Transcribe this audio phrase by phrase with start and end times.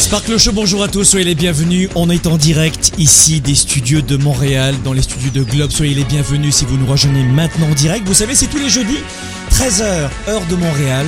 [0.00, 1.90] Sparkle Show, bonjour à tous, soyez les bienvenus.
[1.94, 5.70] On est en direct ici des studios de Montréal, dans les studios de Globe.
[5.70, 8.08] Soyez les bienvenus si vous nous rejoignez maintenant en direct.
[8.08, 8.96] Vous savez, c'est tous les jeudis,
[9.52, 11.06] 13h, heure de Montréal,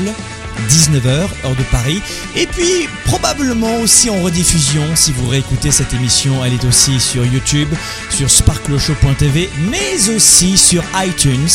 [0.69, 2.03] 19h, heure de Paris.
[2.37, 7.25] Et puis, probablement aussi en rediffusion, si vous réécoutez cette émission, elle est aussi sur
[7.25, 7.71] YouTube,
[8.11, 11.49] sur sparkleshow.tv, mais aussi sur iTunes.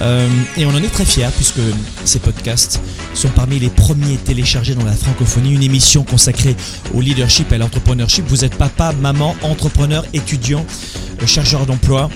[0.00, 1.60] Euh, et on en est très fiers puisque
[2.04, 2.80] ces podcasts
[3.14, 5.54] sont parmi les premiers téléchargés dans la francophonie.
[5.54, 6.56] Une émission consacrée
[6.94, 8.24] au leadership et à l'entrepreneurship.
[8.28, 10.64] Vous êtes papa, maman, entrepreneur, étudiant,
[11.22, 12.10] euh, chargeur d'emploi,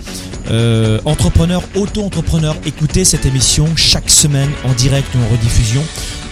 [0.50, 2.56] euh, entrepreneur, auto-entrepreneur.
[2.66, 5.84] Écoutez cette émission chaque semaine en direct ou en rediffusion.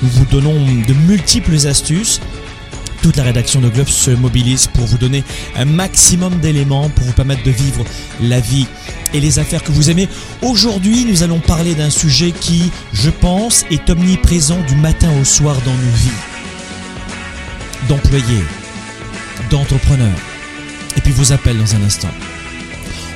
[0.03, 2.21] Nous vous donnons de multiples astuces
[3.07, 5.23] toute la rédaction de Globe se mobilise pour vous donner
[5.55, 7.85] un maximum d'éléments pour vous permettre de vivre
[8.21, 8.67] la vie
[9.15, 10.09] et les affaires que vous aimez.
[10.43, 15.55] Aujourd'hui, nous allons parler d'un sujet qui, je pense, est omniprésent du matin au soir
[15.65, 16.11] dans nos vies.
[17.89, 18.43] D'employés,
[19.53, 20.19] d'entrepreneurs.
[20.97, 22.11] Et puis vos appels dans un instant.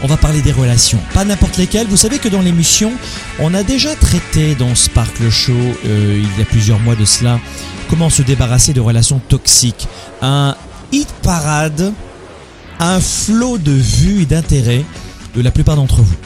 [0.05, 1.89] On va parler des relations, pas n'importe lesquelles.
[1.89, 2.93] Vous savez que dans l'émission,
[3.41, 5.53] on a déjà traité dans Sparkle Show,
[5.85, 7.41] euh, il y a plusieurs mois de cela,
[7.91, 9.89] comment se débarrasser de relations toxiques.
[10.23, 10.55] Un
[10.93, 11.93] hit parade,
[12.79, 14.85] un flot de vues et d'intérêt
[15.35, 16.17] de la plupart d'entre vous.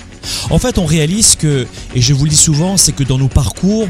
[0.50, 3.28] En fait, on réalise que, et je vous le dis souvent, c'est que dans nos
[3.28, 3.88] parcours,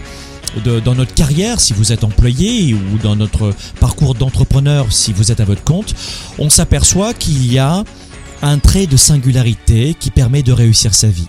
[0.64, 5.40] dans notre carrière, si vous êtes employé, ou dans notre parcours d'entrepreneur, si vous êtes
[5.40, 5.94] à votre compte,
[6.38, 7.82] on s'aperçoit qu'il y a
[8.42, 11.28] un trait de singularité qui permet de réussir sa vie.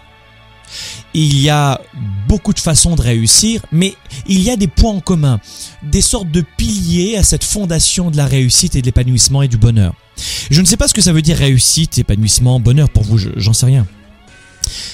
[1.18, 1.80] Il y a
[2.28, 3.94] beaucoup de façons de réussir, mais
[4.28, 5.40] il y a des points en commun,
[5.82, 9.56] des sortes de piliers à cette fondation de la réussite et de l'épanouissement et du
[9.58, 9.94] bonheur.
[10.52, 13.30] Je ne sais pas ce que ça veut dire réussite, épanouissement, bonheur pour vous, je-
[13.38, 13.88] j'en sais rien.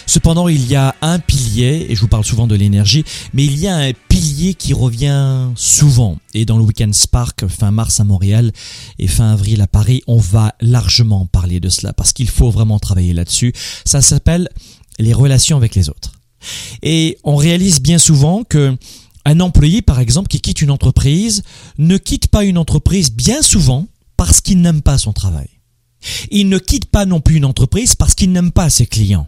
[0.06, 3.58] Cependant, il y a un pilier, et je vous parle souvent de l'énergie, mais il
[3.58, 6.18] y a un pilier qui revient souvent.
[6.34, 8.52] Et dans le Weekend Spark, fin mars à Montréal
[9.00, 12.78] et fin avril à Paris, on va largement parler de cela, parce qu'il faut vraiment
[12.78, 13.54] travailler là-dessus.
[13.86, 14.50] Ça s'appelle
[15.02, 16.14] les relations avec les autres.
[16.82, 18.78] Et on réalise bien souvent que
[19.26, 21.44] un employé, par exemple, qui quitte une entreprise,
[21.78, 25.50] ne quitte pas une entreprise bien souvent parce qu'il n'aime pas son travail.
[26.32, 29.28] Il ne quitte pas non plus une entreprise parce qu'il n'aime pas ses clients.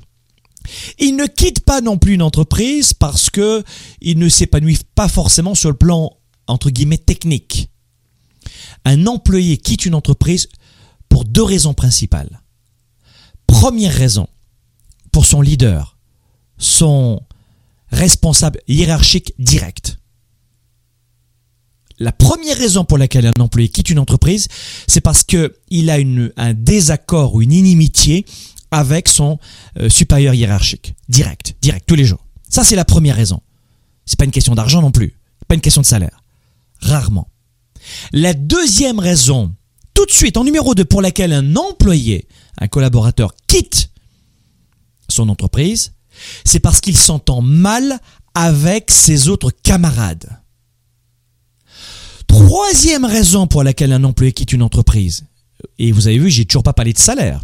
[0.98, 3.64] Il ne quitte pas non plus une entreprise parce que
[4.02, 6.12] il ne s'épanouit pas forcément sur le plan
[6.48, 7.70] entre guillemets technique.
[8.86, 10.48] Un employé quitte une entreprise
[11.10, 12.42] pour deux raisons principales.
[13.46, 14.28] Première raison,
[15.14, 15.96] pour son leader,
[16.58, 17.22] son
[17.92, 20.00] responsable hiérarchique direct.
[22.00, 24.48] La première raison pour laquelle un employé quitte une entreprise,
[24.88, 25.98] c'est parce que il a
[26.38, 28.26] un désaccord ou une inimitié
[28.72, 29.38] avec son
[29.80, 30.96] euh, supérieur hiérarchique.
[31.08, 32.26] Direct, direct, tous les jours.
[32.50, 33.42] Ça, c'est la première raison.
[34.06, 35.16] C'est pas une question d'argent non plus.
[35.48, 36.24] Pas une question de salaire.
[36.82, 37.28] Rarement.
[38.12, 39.54] La deuxième raison,
[39.94, 42.28] tout de suite, en numéro 2, pour laquelle un employé,
[42.60, 43.93] un collaborateur quitte
[45.10, 45.94] son entreprise,
[46.46, 48.00] c'est parce qu'il s'entend mal
[48.34, 50.40] avec ses autres camarades.
[52.28, 55.26] Troisième raison pour laquelle un employé quitte une entreprise,
[55.78, 57.42] et vous avez vu, j'ai toujours pas parlé de salaire.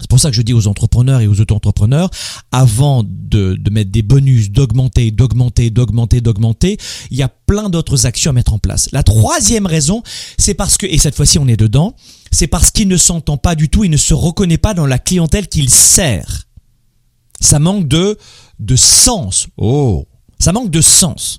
[0.00, 2.10] C'est pour ça que je dis aux entrepreneurs et aux auto-entrepreneurs,
[2.50, 6.78] avant de, de mettre des bonus, d'augmenter, d'augmenter, d'augmenter, d'augmenter,
[7.10, 8.88] il y a plein d'autres actions à mettre en place.
[8.92, 10.02] La troisième raison,
[10.36, 11.94] c'est parce que, et cette fois-ci on est dedans,
[12.32, 14.98] c'est parce qu'il ne s'entend pas du tout, il ne se reconnaît pas dans la
[14.98, 16.43] clientèle qu'il sert.
[17.40, 18.18] Ça manque de,
[18.58, 19.48] de sens.
[19.56, 20.06] Oh,
[20.38, 21.38] ça manque de sens.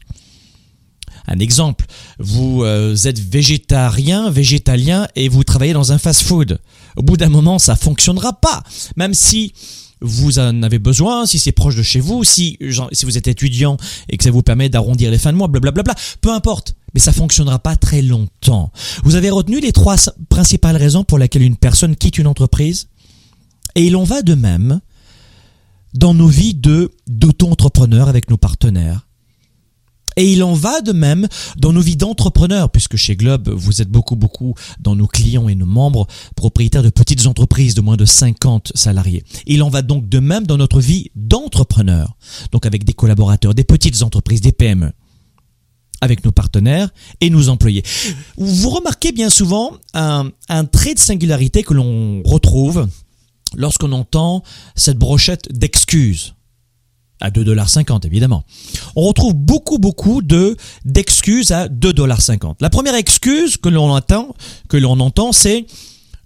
[1.27, 1.86] Un exemple,
[2.19, 6.59] vous euh, êtes végétarien, végétalien et vous travaillez dans un fast-food.
[6.97, 8.63] Au bout d'un moment, ça fonctionnera pas.
[8.95, 9.53] Même si
[10.01, 12.59] vous en avez besoin, si c'est proche de chez vous, si,
[12.92, 13.77] si vous êtes étudiant
[14.09, 16.75] et que ça vous permet d'arrondir les fins de mois, blablabla, peu importe.
[16.94, 18.71] Mais ça fonctionnera pas très longtemps.
[19.03, 19.97] Vous avez retenu les trois
[20.30, 22.88] principales raisons pour lesquelles une personne quitte une entreprise?
[23.74, 24.80] Et il en va de même
[25.95, 29.07] dans nos vies de d'auto-entrepreneurs avec nos partenaires.
[30.18, 31.27] Et il en va de même
[31.57, 35.56] dans nos vies d'entrepreneurs, puisque chez Globe, vous êtes beaucoup, beaucoup dans nos clients et
[35.56, 39.24] nos membres propriétaires de petites entreprises de moins de 50 salariés.
[39.45, 42.15] Il en va donc de même dans notre vie d'entrepreneur,
[42.51, 44.92] donc avec des collaborateurs, des petites entreprises, des PME
[46.01, 46.89] avec nos partenaires
[47.19, 47.83] et nos employés.
[48.38, 52.88] Vous remarquez bien souvent un, un trait de singularité que l'on retrouve
[53.56, 54.44] lorsqu'on entend
[54.75, 56.36] cette brochette d'excuses
[57.21, 58.44] à 2,50$ évidemment.
[58.95, 62.56] On retrouve beaucoup beaucoup de d'excuses à 2,50$.
[62.59, 64.36] La première excuse que l'on entend
[64.68, 65.65] que l'on entend c'est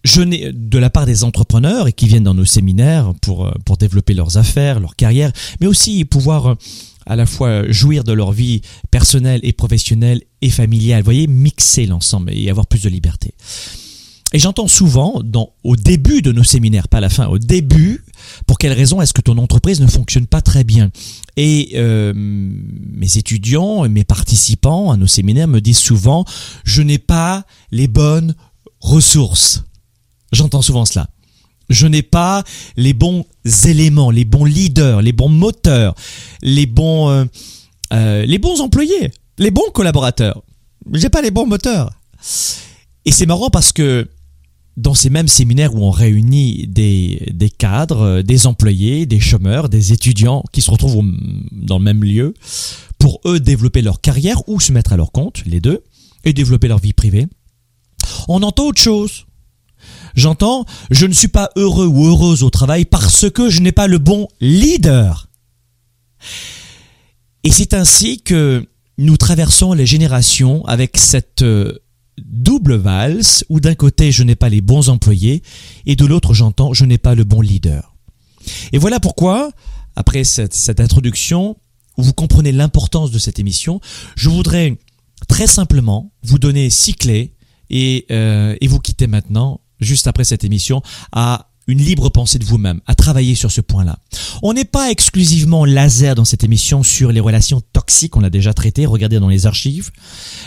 [0.03, 3.77] je n'ai de la part des entrepreneurs et qui viennent dans nos séminaires pour pour
[3.77, 6.55] développer leurs affaires, leur carrière, mais aussi pouvoir
[7.05, 8.61] à la fois jouir de leur vie
[8.91, 11.01] personnelle et professionnelle et familiale.
[11.01, 13.33] Vous voyez, mixer l'ensemble et avoir plus de liberté.
[14.31, 15.23] Et j'entends souvent,
[15.63, 18.03] au début de nos séminaires, pas à la fin, au début,
[18.45, 20.91] pour quelle raison est-ce que ton entreprise ne fonctionne pas très bien?
[21.35, 26.25] Et euh, mes étudiants et mes participants à nos séminaires me disent souvent,
[26.63, 28.35] je n'ai pas les bonnes
[28.79, 29.63] ressources.
[30.31, 31.07] J'entends souvent cela.
[31.69, 32.43] Je n'ai pas
[32.77, 33.25] les bons
[33.65, 35.95] éléments, les bons leaders, les bons moteurs,
[36.43, 37.25] les bons, euh,
[37.93, 40.43] euh, les bons employés, les bons collaborateurs.
[40.93, 41.91] J'ai pas les bons moteurs.
[43.05, 44.07] Et c'est marrant parce que
[44.79, 49.93] dans ces mêmes séminaires où on réunit des, cadres, euh, des employés, des chômeurs, des
[49.93, 51.03] étudiants qui se retrouvent
[51.51, 52.33] dans le même lieu
[52.97, 55.83] pour eux développer leur carrière ou se mettre à leur compte, les deux,
[56.23, 57.27] et développer leur vie privée,
[58.27, 59.25] on entend autre chose.
[60.15, 63.87] J'entends, je ne suis pas heureux ou heureuse au travail parce que je n'ai pas
[63.87, 65.29] le bon leader.
[67.43, 68.67] Et c'est ainsi que
[68.97, 71.79] nous traversons les générations avec cette euh,
[72.25, 75.43] double valse où d'un côté je n'ai pas les bons employés
[75.85, 77.95] et de l'autre j'entends je n'ai pas le bon leader.
[78.71, 79.51] Et voilà pourquoi,
[79.95, 81.57] après cette, introduction,
[81.97, 83.81] où vous comprenez l'importance de cette émission,
[84.15, 84.77] je voudrais
[85.27, 87.35] très simplement vous donner six clés
[87.69, 90.81] et, euh, et vous quitter maintenant, juste après cette émission,
[91.11, 93.99] à une libre pensée de vous-même, à travailler sur ce point-là.
[94.41, 98.53] On n'est pas exclusivement laser dans cette émission sur les relations toxiques, on l'a déjà
[98.55, 99.91] traité, regardez dans les archives.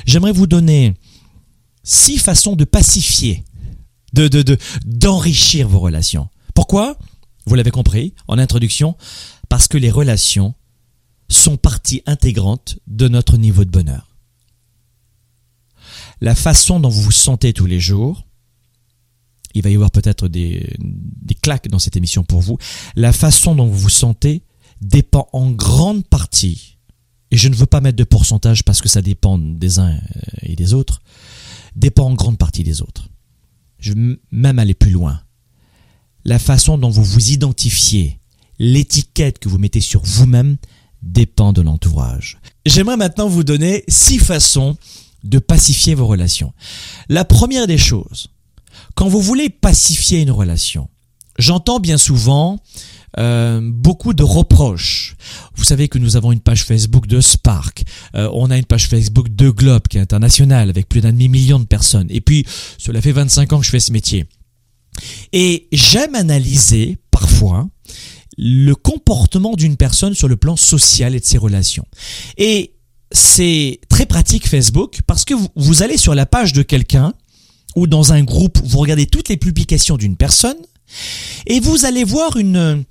[0.04, 0.94] J'aimerais vous donner
[1.82, 3.44] six façons de pacifier,
[4.12, 6.28] de, de, d'enrichir vos relations.
[6.54, 6.98] Pourquoi?
[7.46, 8.96] Vous l'avez compris en introduction,
[9.48, 10.54] parce que les relations
[11.28, 14.16] sont partie intégrante de notre niveau de bonheur.
[16.20, 18.26] La façon dont vous vous sentez tous les jours,
[19.54, 22.58] il va y avoir peut-être des, des claques dans cette émission pour vous,
[22.96, 24.42] la façon dont vous vous sentez
[24.80, 26.78] dépend en grande partie,
[27.30, 29.98] et je ne veux pas mettre de pourcentage parce que ça dépend des uns
[30.42, 31.02] et des autres,
[31.76, 33.08] dépend en grande partie des autres.
[33.78, 35.20] Je vais même aller plus loin.
[36.24, 38.20] La façon dont vous vous identifiez,
[38.58, 40.56] l'étiquette que vous mettez sur vous-même
[41.02, 42.38] dépend de l'entourage.
[42.64, 44.76] J'aimerais maintenant vous donner six façons
[45.24, 46.52] de pacifier vos relations.
[47.08, 48.28] La première des choses,
[48.94, 50.88] quand vous voulez pacifier une relation,
[51.38, 52.60] j'entends bien souvent
[53.18, 55.16] euh, beaucoup de reproches.
[55.54, 58.88] Vous savez que nous avons une page Facebook de Spark, euh, on a une page
[58.88, 62.06] Facebook de Globe qui est internationale avec plus d'un demi-million de personnes.
[62.10, 62.46] Et puis,
[62.78, 64.26] cela fait 25 ans que je fais ce métier.
[65.32, 67.68] Et j'aime analyser parfois
[68.38, 71.86] le comportement d'une personne sur le plan social et de ses relations.
[72.38, 72.74] Et
[73.10, 77.12] c'est très pratique Facebook parce que vous allez sur la page de quelqu'un
[77.76, 80.56] ou dans un groupe, vous regardez toutes les publications d'une personne
[81.46, 82.84] et vous allez voir une,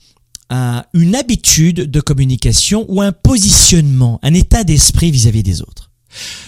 [0.94, 5.92] une habitude de communication ou un positionnement, un état d'esprit vis-à-vis des autres.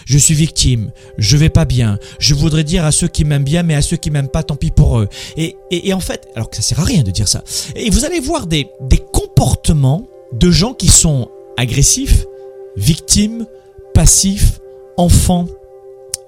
[0.06, 3.64] Je suis victime, je vais pas bien, je voudrais dire à ceux qui m'aiment bien,
[3.64, 5.08] mais à ceux qui m'aiment pas, tant pis pour eux.
[5.38, 7.44] Et, et, en fait, alors que ça sert à rien de dire ça,
[7.76, 12.26] et vous allez voir des, des comportements de gens qui sont agressifs,
[12.76, 13.46] victimes,
[13.94, 14.60] passifs,
[14.98, 15.48] enfants,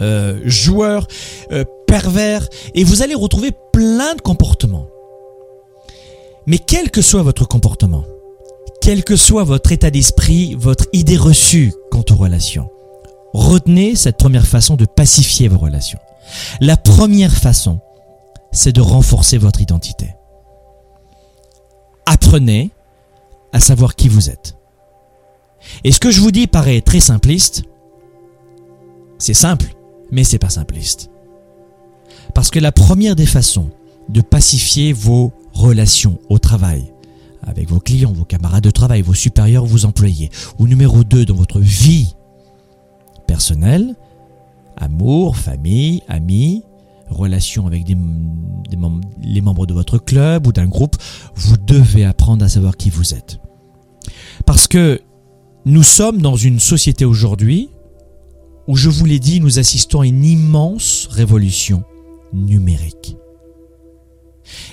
[0.01, 1.07] euh, joueurs,
[1.51, 4.87] euh, pervers, et vous allez retrouver plein de comportements.
[6.47, 8.03] Mais quel que soit votre comportement,
[8.81, 12.69] quel que soit votre état d'esprit, votre idée reçue quant aux relations,
[13.33, 15.99] retenez cette première façon de pacifier vos relations.
[16.61, 17.79] La première façon,
[18.51, 20.15] c'est de renforcer votre identité.
[22.05, 22.71] Apprenez
[23.51, 24.55] à savoir qui vous êtes.
[25.83, 27.63] Et ce que je vous dis paraît très simpliste.
[29.17, 29.73] C'est simple,
[30.11, 31.09] mais c'est pas simpliste.
[32.33, 33.69] Parce que la première des façons
[34.09, 36.93] de pacifier vos relations au travail,
[37.43, 40.29] avec vos clients, vos camarades de travail, vos supérieurs, vos employés.
[40.59, 42.15] Ou numéro 2, dans votre vie
[43.27, 43.95] personnelle,
[44.77, 46.63] amour, famille, amis,
[47.09, 47.97] relations avec des,
[49.23, 50.95] les membres de votre club ou d'un groupe,
[51.35, 53.39] vous devez apprendre à savoir qui vous êtes.
[54.45, 55.01] Parce que
[55.65, 57.69] nous sommes dans une société aujourd'hui
[58.67, 61.83] où, je vous l'ai dit, nous assistons à une immense révolution
[62.33, 63.15] numérique.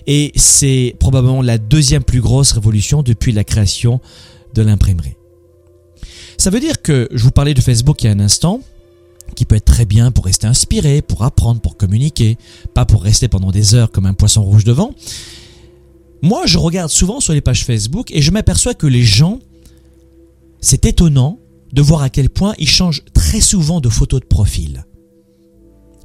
[0.06, 4.00] Et c'est probablement la deuxième plus grosse révolution depuis la création
[4.54, 5.16] de l'imprimerie.
[6.38, 8.60] Ça veut dire que, je vous parlais de Facebook il y a un instant,
[9.34, 12.36] qui peut être très bien pour rester inspiré, pour apprendre, pour communiquer,
[12.74, 14.94] pas pour rester pendant des heures comme un poisson rouge devant.
[16.22, 19.40] Moi, je regarde souvent sur les pages Facebook et je m'aperçois que les gens,
[20.60, 21.38] c'est étonnant
[21.72, 24.84] de voir à quel point ils changent très souvent de photo de profil.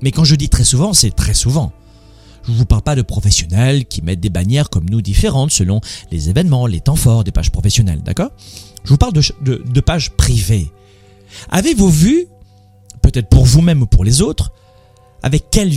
[0.01, 1.73] Mais quand je dis très souvent, c'est très souvent.
[2.47, 6.29] Je vous parle pas de professionnels qui mettent des bannières comme nous différentes selon les
[6.29, 8.31] événements, les temps forts des pages professionnelles, d'accord?
[8.85, 10.71] Je vous parle de, pages privées.
[11.49, 12.27] Avez-vous vu,
[13.01, 14.53] peut-être pour vous-même ou pour les autres,
[15.23, 15.69] avec quelle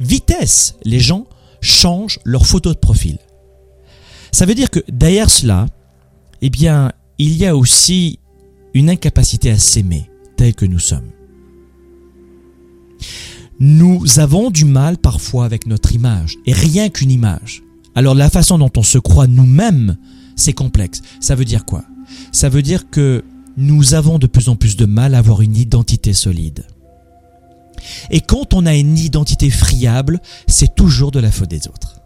[0.00, 1.26] vitesse les gens
[1.60, 3.18] changent leur photo de profil?
[4.30, 5.66] Ça veut dire que derrière cela,
[6.42, 8.20] eh bien, il y a aussi
[8.72, 11.10] une incapacité à s'aimer tel que nous sommes.
[13.60, 17.62] Nous avons du mal parfois avec notre image, et rien qu'une image.
[17.94, 19.96] Alors la façon dont on se croit nous-mêmes,
[20.36, 21.02] c'est complexe.
[21.20, 21.84] Ça veut dire quoi?
[22.32, 23.24] Ça veut dire que
[23.56, 26.64] nous avons de plus en plus de mal à avoir une identité solide.
[28.10, 32.00] Et quand on a une identité friable, c'est toujours de la faute des autres.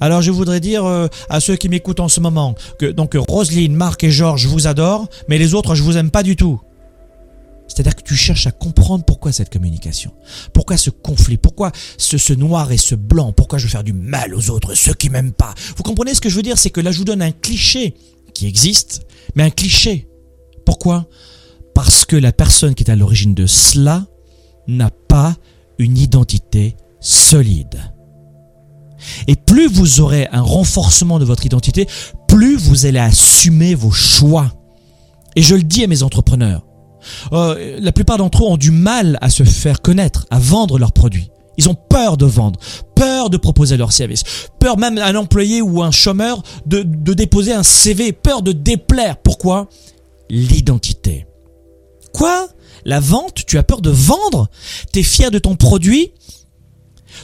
[0.00, 3.74] Alors je voudrais dire euh, à ceux qui m'écoutent en ce moment que donc Roselyne,
[3.74, 6.60] Marc et Georges, je vous adore, mais les autres, je vous aime pas du tout.
[7.72, 10.12] C'est-à-dire que tu cherches à comprendre pourquoi cette communication,
[10.52, 13.94] pourquoi ce conflit, pourquoi ce, ce noir et ce blanc, pourquoi je veux faire du
[13.94, 15.54] mal aux autres, ceux qui m'aiment pas.
[15.76, 16.58] Vous comprenez ce que je veux dire?
[16.58, 17.94] C'est que là, je vous donne un cliché
[18.34, 19.02] qui existe,
[19.34, 20.06] mais un cliché.
[20.66, 21.08] Pourquoi?
[21.74, 24.06] Parce que la personne qui est à l'origine de cela
[24.68, 25.36] n'a pas
[25.78, 27.80] une identité solide.
[29.26, 31.88] Et plus vous aurez un renforcement de votre identité,
[32.28, 34.52] plus vous allez assumer vos choix.
[35.36, 36.66] Et je le dis à mes entrepreneurs,
[37.32, 40.92] euh, la plupart d'entre eux ont du mal à se faire connaître, à vendre leurs
[40.92, 41.30] produits.
[41.58, 42.58] Ils ont peur de vendre,
[42.94, 44.24] peur de proposer leurs services,
[44.58, 49.18] peur même à un employé ou un chômeur de, déposer un CV, peur de déplaire.
[49.18, 49.68] Pourquoi?
[50.30, 51.26] L'identité.
[52.12, 52.48] Quoi?
[52.84, 53.44] La vente?
[53.46, 54.48] Tu as peur de vendre?
[54.92, 56.12] T'es fier de ton produit?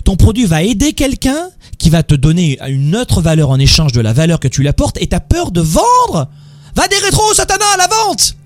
[0.05, 4.01] Ton produit va aider quelqu'un qui va te donner une autre valeur en échange de
[4.01, 6.29] la valeur que tu lui apportes et t'as peur de vendre?
[6.77, 8.38] Va des rétros, Satana, la vente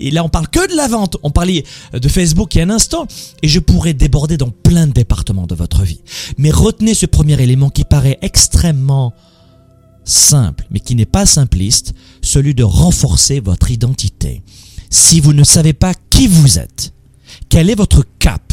[0.00, 1.18] et là, on parle que de la vente.
[1.22, 3.06] On parlait de Facebook il y a un instant.
[3.42, 6.00] Et je pourrais déborder dans plein de départements de votre vie.
[6.38, 9.12] Mais retenez ce premier élément qui paraît extrêmement
[10.04, 14.42] simple, mais qui n'est pas simpliste, celui de renforcer votre identité.
[14.88, 16.92] Si vous ne savez pas qui vous êtes,
[17.48, 18.52] quel est votre cap,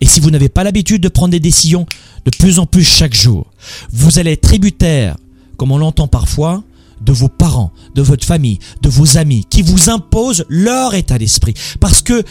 [0.00, 1.86] et si vous n'avez pas l'habitude de prendre des décisions
[2.26, 3.46] de plus en plus chaque jour,
[3.92, 5.16] vous allez être tributaire,
[5.56, 6.64] comme on l'entend parfois,
[7.04, 11.54] de vos parents, de votre famille, de vos amis, qui vous imposent leur état d'esprit.
[11.80, 12.22] Parce que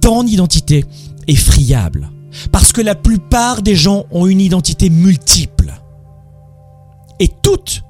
[0.00, 0.84] ton identité
[1.26, 2.10] est friable.
[2.52, 5.72] Parce que la plupart des gens ont une identité multiple.
[7.18, 7.82] Et toutes,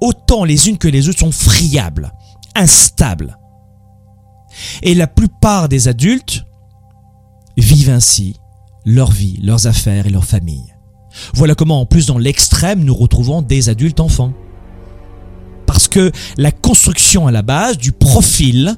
[0.00, 2.12] autant les unes que les autres, sont friables,
[2.54, 3.38] instables.
[4.82, 6.44] Et la plupart des adultes
[7.56, 8.36] vivent ainsi
[8.84, 10.74] leur vie, leurs affaires et leur famille.
[11.32, 14.32] Voilà comment, en plus, dans l'extrême, nous retrouvons des adultes enfants
[15.66, 18.76] parce que la construction à la base du profil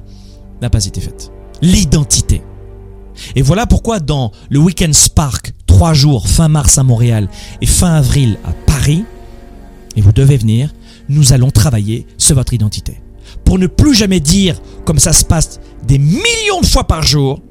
[0.61, 1.31] n'a pas été faite.
[1.61, 2.41] L'identité.
[3.35, 7.27] Et voilà pourquoi dans le Weekend Spark, trois jours, fin mars à Montréal
[7.61, 9.03] et fin avril à Paris,
[9.95, 10.73] et vous devez venir,
[11.09, 13.01] nous allons travailler sur votre identité.
[13.43, 17.41] Pour ne plus jamais dire, comme ça se passe des millions de fois par jour,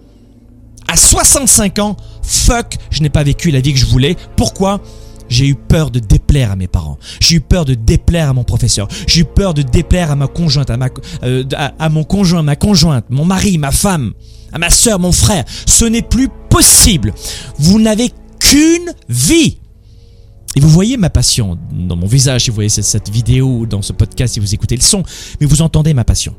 [0.88, 4.16] à 65 ans, fuck, je n'ai pas vécu la vie que je voulais.
[4.36, 4.80] Pourquoi?
[5.28, 6.98] J'ai eu peur de déplaire à mes parents.
[7.20, 8.88] J'ai eu peur de déplaire à mon professeur.
[9.06, 10.88] J'ai eu peur de déplaire à ma conjointe, à, ma,
[11.22, 14.12] euh, à, mon conjoint, ma conjointe, mon mari, ma femme,
[14.52, 15.44] à ma soeur, mon frère.
[15.66, 17.12] Ce n'est plus possible.
[17.58, 19.58] Vous n'avez qu'une vie.
[20.54, 23.92] Et vous voyez ma passion dans mon visage, si vous voyez cette vidéo, dans ce
[23.92, 25.02] podcast, si vous écoutez le son,
[25.40, 26.34] mais vous entendez ma passion.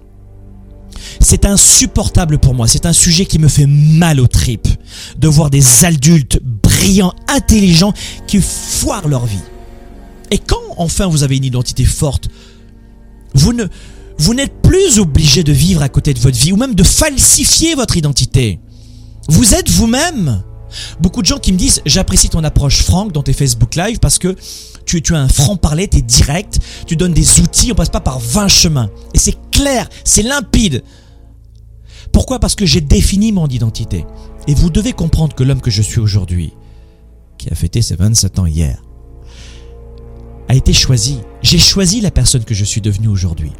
[1.19, 4.67] C'est insupportable pour moi, c'est un sujet qui me fait mal aux tripes
[5.17, 7.93] de voir des adultes brillants, intelligents
[8.27, 9.39] qui foirent leur vie.
[10.31, 12.29] Et quand enfin vous avez une identité forte,
[13.33, 17.75] vous n'êtes plus obligé de vivre à côté de votre vie ou même de falsifier
[17.75, 18.59] votre identité.
[19.29, 20.43] Vous êtes vous-même.
[20.99, 24.19] Beaucoup de gens qui me disent j'apprécie ton approche franque dans tes Facebook Live parce
[24.19, 24.35] que
[24.85, 27.99] tu, tu as un franc-parler, tu es direct, tu donnes des outils, on passe pas
[27.99, 28.89] par 20 chemins.
[29.13, 30.83] Et c'est clair, c'est limpide.
[32.11, 32.39] Pourquoi?
[32.39, 34.05] Parce que j'ai défini mon identité.
[34.47, 36.53] Et vous devez comprendre que l'homme que je suis aujourd'hui,
[37.37, 38.83] qui a fêté ses 27 ans hier,
[40.47, 41.19] a été choisi.
[41.41, 43.51] J'ai choisi la personne que je suis devenue aujourd'hui.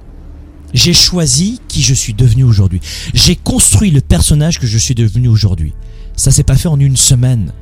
[0.73, 2.79] J'ai choisi qui je suis devenu aujourd'hui.
[3.13, 5.73] J'ai construit le personnage que je suis devenu aujourd'hui.
[6.15, 7.53] Ça s'est pas fait en une semaine.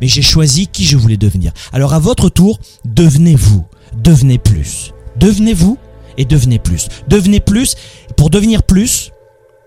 [0.00, 1.52] Mais j'ai choisi qui je voulais devenir.
[1.72, 3.64] Alors à votre tour, devenez-vous.
[4.02, 4.92] Devenez plus.
[5.16, 5.78] Devenez-vous
[6.18, 6.88] et devenez plus.
[7.08, 7.74] Devenez plus.
[8.16, 9.10] Pour devenir plus,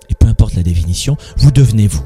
[0.09, 2.03] et peu importe la définition, vous devenez vous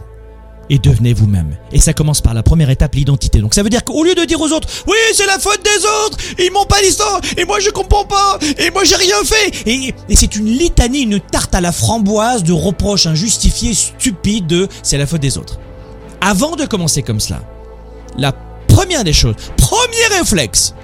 [0.69, 1.57] et devenez vous-même.
[1.71, 3.39] Et ça commence par la première étape, l'identité.
[3.39, 5.85] Donc ça veut dire qu'au lieu de dire aux autres, oui, c'est la faute des
[6.05, 9.67] autres, ils m'ont pas l'histoire, et moi je comprends pas, et moi j'ai rien fait.
[9.67, 14.97] Et, c'est une litanie, une tarte à la framboise de reproches injustifiés, stupides de c'est
[14.97, 15.59] la faute des autres.
[16.21, 17.41] Avant de commencer comme cela,
[18.17, 18.33] la
[18.67, 20.75] première des choses, premier réflexe,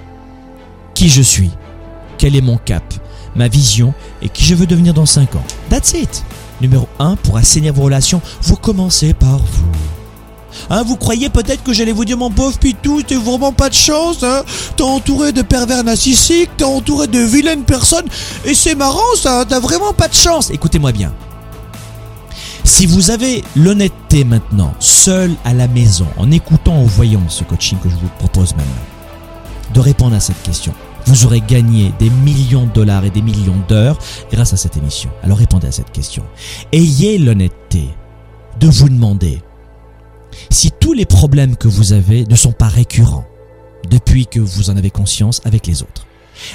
[0.94, 1.50] qui je suis,
[2.18, 2.82] quel est mon cap,
[3.36, 5.44] ma vision et qui je veux devenir dans 5 ans.
[5.70, 6.24] That's it.
[6.60, 9.72] Numéro 1, pour assainir vos relations, vous commencez par vous.
[10.70, 13.74] Hein, vous croyez peut-être que j'allais vous dire mon pauvre Pitou, t'as vraiment pas de
[13.74, 14.42] chance, hein
[14.76, 18.06] T'es entouré de pervers narcissiques, t'es entouré de vilaines personnes,
[18.44, 20.50] et c'est marrant ça, t'as vraiment pas de chance.
[20.50, 21.12] Écoutez-moi bien.
[22.64, 27.78] Si vous avez l'honnêteté maintenant, seul à la maison, en écoutant, en voyant ce coaching
[27.78, 28.72] que je vous propose maintenant,
[29.72, 30.72] de répondre à cette question,
[31.06, 33.98] vous aurez gagné des millions de dollars et des millions d'heures
[34.30, 35.10] grâce à cette émission.
[35.22, 36.24] Alors répondez à cette question.
[36.72, 37.88] Ayez l'honnêteté
[38.60, 39.40] de vous demander
[40.50, 43.26] si tous les problèmes que vous avez ne sont pas récurrents
[43.88, 46.06] depuis que vous en avez conscience avec les autres.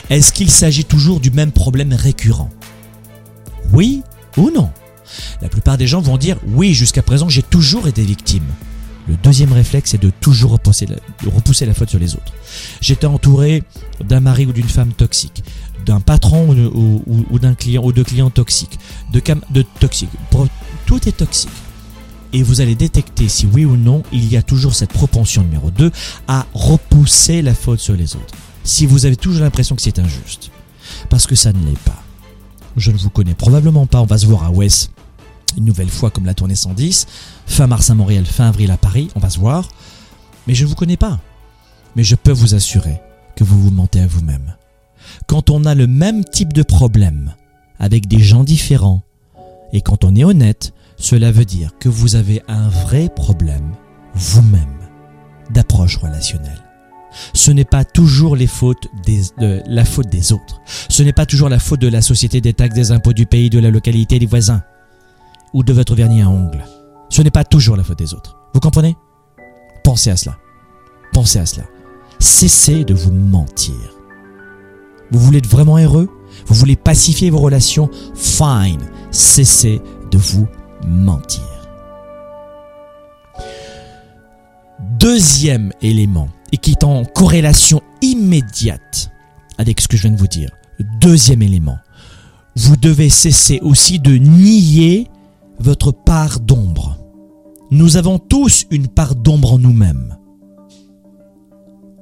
[0.10, 2.50] Est-ce qu'il s'agit toujours du même problème récurrent?
[3.74, 4.04] Oui
[4.38, 4.70] ou non?
[5.42, 8.46] La plupart des gens vont dire oui, jusqu'à présent j'ai toujours été victime.
[9.12, 12.32] Le deuxième réflexe est de toujours repousser la, faute sur les autres.
[12.80, 13.62] J'étais entouré
[14.00, 15.44] d'un mari ou d'une femme toxique,
[15.86, 18.80] d'un patron ou, d'un client ou de clients toxiques,
[19.12, 20.10] de, cam- de toxiques.
[20.30, 20.48] Pour-
[20.86, 21.50] Tout est toxique.
[22.32, 25.72] Et vous allez détecter si oui ou non il y a toujours cette propension numéro
[25.72, 25.92] 2
[26.30, 28.34] à repousser la faute sur les autres.
[28.64, 30.52] Si vous avez toujours l'impression que c'est injuste.
[31.10, 32.02] Parce que ça ne l'est pas.
[32.78, 34.92] Je ne vous connais probablement pas, on va se voir à West
[35.58, 37.08] une nouvelle fois comme la tournée 110,
[37.46, 39.70] fin mars à Montréal, fin avril à Paris, on va se voir.
[40.48, 41.20] Mais je ne vous connais pas.
[41.96, 43.02] Mais je peux vous assurer
[43.36, 44.56] que vous vous mentez à vous-même.
[45.28, 47.34] Quand on a le même type de problème
[47.80, 49.04] avec des gens différents,
[49.74, 53.72] et quand on est honnête, cela veut dire que vous avez un vrai problème,
[54.14, 54.68] vous-même,
[55.50, 56.62] d'approche relationnelle.
[57.34, 60.62] Ce n'est pas toujours les fautes des, de- la faute des autres.
[60.90, 63.50] Ce n'est pas toujours la faute de la société, des taxes, des impôts du pays,
[63.50, 64.64] de la localité, des voisins
[65.54, 66.66] ou de votre vernis à ongles.
[67.10, 68.38] Ce n'est pas toujours la faute des autres.
[68.54, 68.96] Vous comprenez?
[69.84, 70.38] Pensez à cela.
[71.14, 71.66] Pensez à cela.
[72.20, 73.76] Cessez de vous mentir.
[75.12, 76.10] Vous voulez être vraiment heureux?
[76.46, 77.90] Vous voulez pacifier vos relations?
[78.16, 78.82] Fine.
[79.12, 80.48] Cessez de vous
[80.88, 81.44] mentir.
[85.00, 89.12] Deuxième élément, et qui est en corrélation immédiate
[89.58, 90.52] avec ce que je viens de vous dire.
[91.00, 91.78] Deuxième élément,
[92.56, 95.08] vous devez cesser aussi de nier
[95.62, 96.98] votre part d'ombre.
[97.70, 100.18] Nous avons tous une part d'ombre en nous-mêmes.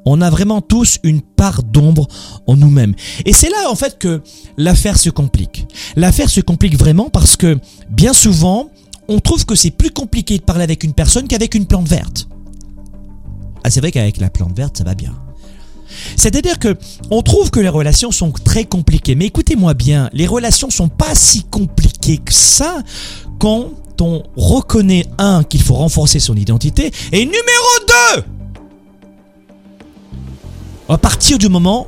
[0.06, 2.08] On a vraiment tous une part d'ombre
[2.48, 2.96] en nous-mêmes.
[3.26, 4.24] Et c'est là en fait que
[4.58, 5.68] l'affaire se complique.
[5.96, 8.70] L'affaire se complique vraiment parce que bien souvent,
[9.08, 12.28] on trouve que c'est plus compliqué de parler avec une personne qu'avec une plante verte.
[13.64, 15.14] Ah, c'est vrai qu'avec la plante verte, ça va bien.
[16.16, 16.78] C'est-à-dire que
[17.12, 21.14] on trouve que les relations sont très compliquées, mais écoutez-moi bien, les relations sont pas
[21.16, 22.82] si compliquées que ça
[23.40, 23.70] quand
[24.02, 27.40] on reconnaît un qu'il faut renforcer son identité et numéro
[28.16, 28.24] 2
[30.90, 31.88] à partir du moment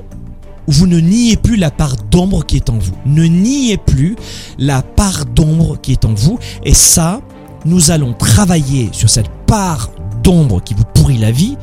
[0.67, 2.93] où vous ne niez plus la part d'ombre qui est en vous.
[3.05, 4.15] Ne niez plus
[4.59, 6.37] la part d'ombre qui est en vous.
[6.63, 7.21] Et ça,
[7.65, 9.89] nous allons travailler sur cette part
[10.23, 11.57] d'ombre qui vous pourrit la vie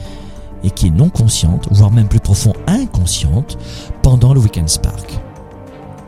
[0.64, 3.56] et qui est non consciente, voire même plus profond, inconsciente,
[4.02, 5.17] pendant le Weekend Spark.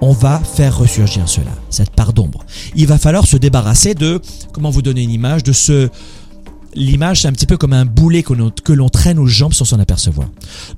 [0.03, 2.45] On va faire ressurgir cela, cette part d'ombre.
[2.75, 4.21] Il va falloir se débarrasser de,
[4.53, 5.91] comment vous donner une image, de ce,
[6.75, 8.33] L'image, c'est un petit peu comme un boulet que
[8.73, 10.29] l'on, traîne aux jambes sans s'en apercevoir.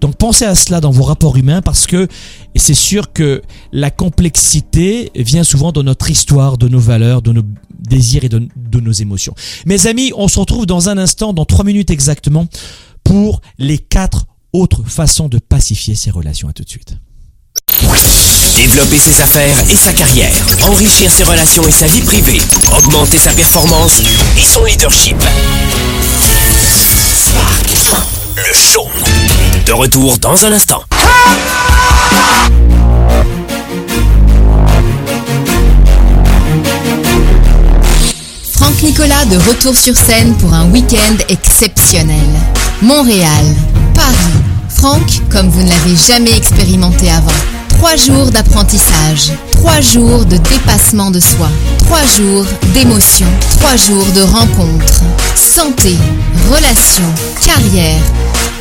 [0.01, 2.09] Donc pensez à cela dans vos rapports humains parce que
[2.57, 7.43] c'est sûr que la complexité vient souvent de notre histoire, de nos valeurs, de nos
[7.79, 9.35] désirs et de, de nos émotions.
[9.67, 12.47] Mes amis, on se retrouve dans un instant, dans trois minutes exactement,
[13.05, 16.49] pour les quatre autres façons de pacifier ces relations.
[16.49, 16.97] À tout de suite.
[18.57, 20.31] Développer ses affaires et sa carrière,
[20.69, 22.41] enrichir ses relations et sa vie privée,
[22.77, 24.03] augmenter sa performance
[24.37, 25.17] et son leadership.
[28.37, 28.87] Le show.
[29.67, 30.83] De retour dans un instant.
[38.53, 42.17] Franck Nicolas de retour sur scène pour un week-end exceptionnel.
[42.83, 43.45] Montréal,
[43.95, 44.15] Paris,
[44.69, 47.33] Franck comme vous ne l'avez jamais expérimenté avant.
[47.83, 51.51] Trois jours d'apprentissage, Trois jours de dépassement de soi.
[51.79, 53.27] Trois jours d'émotion.
[53.59, 55.03] Trois jours de rencontres.
[55.35, 55.97] Santé,
[56.49, 57.13] relations,
[57.45, 58.01] carrière.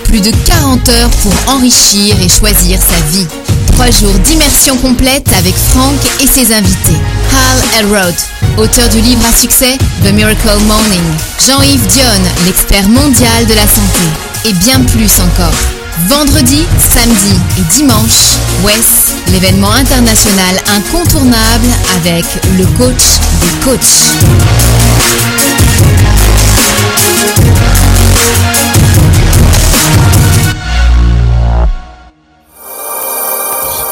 [0.06, 3.28] Plus de 40 heures pour enrichir et choisir sa vie.
[3.74, 7.00] Trois jours d'immersion complète avec Franck et ses invités.
[7.32, 8.16] Hal Elrod,
[8.58, 11.06] auteur du livre à succès The Miracle Morning.
[11.48, 14.04] Jean-Yves Dion, l'expert mondial de la santé.
[14.46, 15.81] Et bien plus encore.
[16.08, 22.26] Vendredi, samedi et dimanche, West, l'événement international incontournable avec
[22.58, 24.12] le coach des coachs.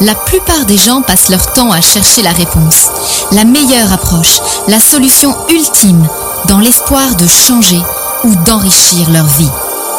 [0.02, 2.90] La plupart des gens passent leur temps à chercher la réponse,
[3.32, 6.08] la meilleure approche, la solution ultime,
[6.48, 7.82] dans l'espoir de changer
[8.24, 9.50] ou d'enrichir leur vie.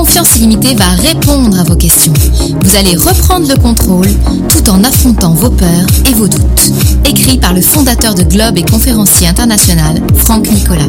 [0.00, 2.14] Confiance illimitée va répondre à vos questions.
[2.64, 4.08] Vous allez reprendre le contrôle
[4.48, 6.72] tout en affrontant vos peurs et vos doutes.
[7.04, 10.88] Écrit par le fondateur de Globe et conférencier international, Franck Nicolas.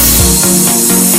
[0.31, 1.10] Au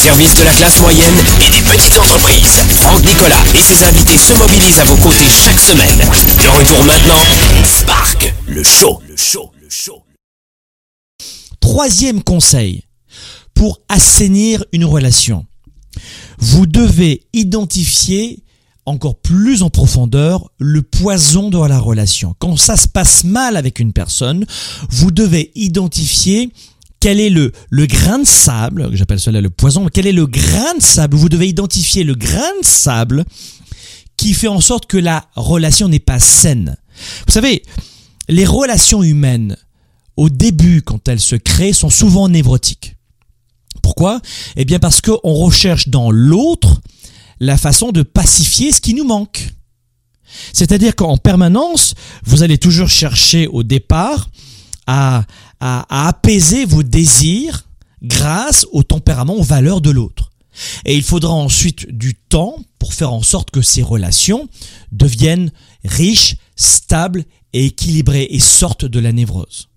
[0.00, 1.14] service de la classe moyenne
[1.46, 5.60] et des petites entreprises, Franck Nicolas et ses invités se mobilisent à vos côtés chaque
[5.60, 5.98] semaine.
[5.98, 7.20] De retour maintenant,
[7.64, 10.02] Spark, le show, le show, le show.
[11.60, 12.84] Troisième conseil
[13.52, 15.44] pour assainir une relation.
[16.38, 18.42] Vous devez identifier
[18.86, 22.34] encore plus en profondeur le poison dans la relation.
[22.38, 24.46] Quand ça se passe mal avec une personne,
[24.88, 26.50] vous devez identifier
[27.00, 30.82] quel est le, grain de sable, j'appelle cela le poison, quel est le grain de
[30.82, 33.24] sable, vous devez identifier le grain de sable
[34.16, 36.76] qui fait en sorte que la relation n'est pas saine.
[37.26, 37.62] Vous savez,
[38.28, 39.56] les relations humaines,
[40.18, 42.96] au début, quand elles se créent, sont souvent névrotiques.
[43.82, 44.20] Pourquoi?
[44.56, 46.82] Eh bien parce qu'on recherche dans l'autre
[47.40, 49.54] la façon de pacifier ce qui nous manque.
[50.52, 54.28] C'est-à-dire qu'en permanence, vous allez toujours chercher au départ
[54.86, 55.24] à,
[55.60, 57.66] à, à apaiser vos désirs
[58.02, 60.30] grâce au tempérament, aux valeurs de l'autre.
[60.84, 64.48] Et il faudra ensuite du temps pour faire en sorte que ces relations
[64.92, 65.52] deviennent
[65.84, 69.68] riches, stables et équilibrées et sortent de la névrose.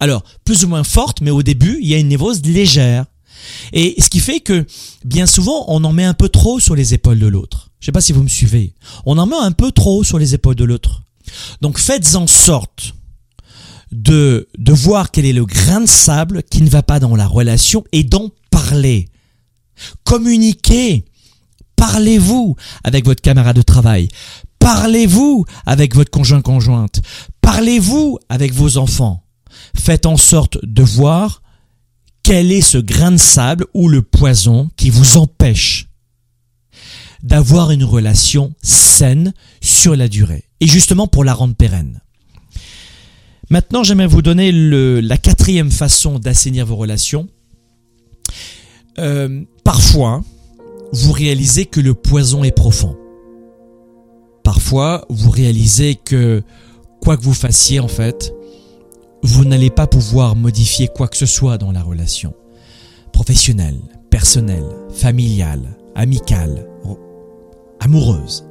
[0.00, 3.06] Alors, plus ou moins forte, mais au début, il y a une névrose légère.
[3.72, 4.66] Et ce qui fait que,
[5.04, 7.70] bien souvent, on en met un peu trop sur les épaules de l'autre.
[7.80, 8.74] Je sais pas si vous me suivez.
[9.06, 11.02] On en met un peu trop sur les épaules de l'autre.
[11.60, 12.94] Donc faites en sorte
[13.94, 17.26] de, de voir quel est le grain de sable qui ne va pas dans la
[17.26, 19.08] relation et d'en parler.
[20.02, 21.04] Communiquez.
[21.76, 24.08] Parlez-vous avec votre camarade de travail.
[24.58, 27.02] Parlez-vous avec votre conjoint-conjointe.
[27.40, 29.22] Parlez-vous avec vos enfants.
[29.76, 31.42] Faites en sorte de voir
[32.22, 35.86] quel est ce grain de sable ou le poison qui vous empêche
[37.22, 42.00] d'avoir une relation saine sur la durée et justement pour la rendre pérenne.
[43.50, 47.28] Maintenant, j'aimerais vous donner la quatrième façon d'assainir vos relations.
[48.98, 50.22] Euh, parfois,
[50.92, 52.96] vous réalisez que le poison est profond.
[54.42, 56.42] Parfois, vous réalisez que
[57.00, 58.32] quoi que vous fassiez, en fait,
[59.22, 62.34] vous n'allez pas pouvoir modifier quoi que ce soit dans la relation.
[63.12, 63.80] Professionnelle,
[64.10, 66.66] personnelle, familiale, amicale,
[67.80, 68.46] amoureuse.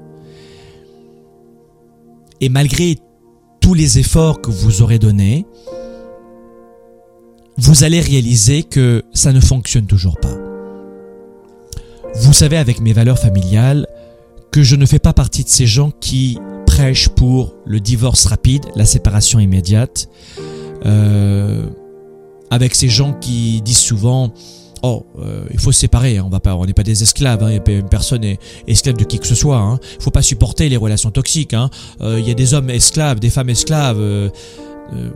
[2.41, 2.97] Et malgré
[3.63, 5.45] tous les efforts que vous aurez donnés,
[7.55, 10.35] vous allez réaliser que ça ne fonctionne toujours pas.
[12.13, 13.87] Vous savez avec mes valeurs familiales
[14.51, 18.65] que je ne fais pas partie de ces gens qui prêche pour le divorce rapide,
[18.75, 20.09] la séparation immédiate,
[20.85, 21.65] euh,
[22.49, 24.33] avec ces gens qui disent souvent
[24.85, 27.41] Oh, euh, il faut se séparer, hein, on va pas, on n'est pas des esclaves,
[27.41, 27.57] hein,
[27.89, 29.57] personne n'est esclave de qui que ce soit.
[29.57, 29.79] Hein.
[29.99, 31.53] Faut pas supporter les relations toxiques.
[31.53, 31.69] Hein.
[32.01, 34.01] Euh, il y a des hommes esclaves, des femmes esclaves.
[34.01, 34.29] Euh,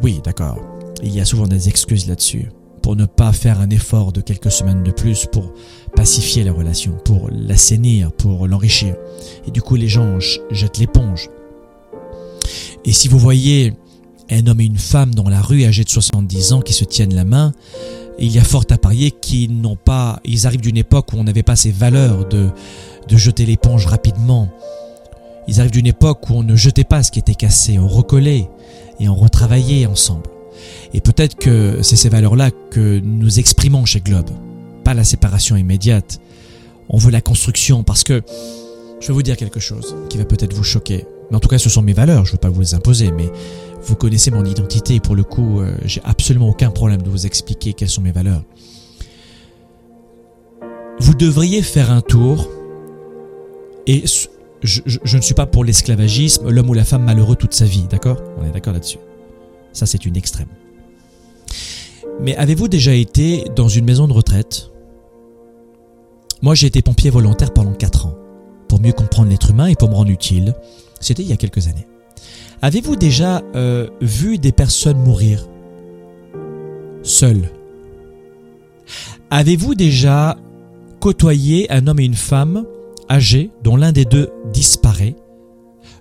[0.01, 0.58] oui, d'accord.
[1.03, 2.49] Il y a souvent des excuses là-dessus
[2.82, 5.51] pour ne pas faire un effort de quelques semaines de plus pour
[5.97, 8.95] pacifier la relation, pour l'assainir, pour l'enrichir.
[9.45, 10.17] Et du coup, les gens
[10.49, 11.30] jettent l'éponge.
[12.86, 13.73] Et si vous voyez
[14.30, 17.13] un homme et une femme dans la rue âgés de 70 ans qui se tiennent
[17.13, 17.51] la main,
[18.19, 21.23] il y a fort à parier qu'ils n'ont pas, ils arrivent d'une époque où on
[21.23, 22.49] n'avait pas ces valeurs de,
[23.08, 24.49] de jeter l'éponge rapidement.
[25.47, 28.49] Ils arrivent d'une époque où on ne jetait pas ce qui était cassé, on recollait
[28.99, 30.30] et on retravaillait ensemble.
[30.93, 34.30] Et peut-être que c'est ces valeurs-là que nous exprimons chez Globe.
[34.84, 36.19] Pas la séparation immédiate.
[36.89, 38.21] On veut la construction parce que
[38.99, 41.06] je vais vous dire quelque chose qui va peut-être vous choquer.
[41.30, 43.12] Mais en tout cas, ce sont mes valeurs, je ne veux pas vous les imposer,
[43.12, 43.30] mais
[43.81, 47.25] vous connaissez mon identité et pour le coup, euh, j'ai absolument aucun problème de vous
[47.25, 48.43] expliquer quelles sont mes valeurs.
[50.99, 52.49] Vous devriez faire un tour
[53.85, 54.03] et
[54.63, 57.85] je, je ne suis pas pour l'esclavagisme, l'homme ou la femme malheureux toute sa vie,
[57.89, 58.17] d'accord?
[58.37, 58.97] On est d'accord là-dessus.
[59.73, 60.47] Ça, c'est une extrême.
[62.19, 64.71] Mais avez-vous déjà été dans une maison de retraite?
[66.41, 68.15] Moi, j'ai été pompier volontaire pendant 4 ans,
[68.67, 70.55] pour mieux comprendre l'être humain et pour me rendre utile.
[70.99, 71.87] C'était il y a quelques années.
[72.62, 75.48] Avez-vous déjà euh, vu des personnes mourir?
[77.04, 77.52] Seules
[79.30, 80.38] Avez-vous déjà
[81.00, 82.65] côtoyé un homme et une femme
[83.10, 85.15] âgés dont l'un des deux disparaît?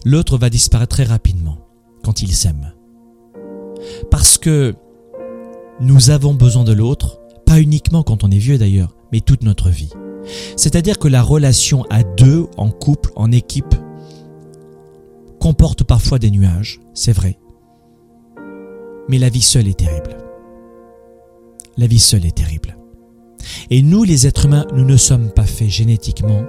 [0.04, 1.58] L'autre va disparaître très rapidement
[2.02, 2.72] quand ils s'aiment.
[4.10, 4.74] Parce que
[5.80, 9.68] nous avons besoin de l'autre, pas uniquement quand on est vieux d'ailleurs, mais toute notre
[9.68, 9.90] vie.
[10.56, 13.74] C'est-à-dire que la relation à deux, en couple, en équipe,
[15.40, 17.38] comporte parfois des nuages, c'est vrai.
[19.08, 20.16] Mais la vie seule est terrible.
[21.76, 22.76] La vie seule est terrible.
[23.70, 26.44] Et nous, les êtres humains, nous ne sommes pas faits génétiquement